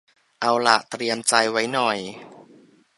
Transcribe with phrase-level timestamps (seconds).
[0.41, 1.97] เอาหละเตรียมใจไว้หน่อย